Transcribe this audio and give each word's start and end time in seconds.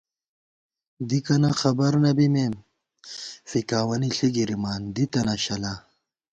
دِکَنہ 1.07 1.51
خبر 1.61 1.91
نہ 2.03 2.11
بِمېم، 2.17 2.53
فِکاوَنی 3.49 4.09
ݪی 4.17 4.29
گِرِمان، 4.35 4.81
دِتَنہ 4.95 5.35
شلا 5.43 5.73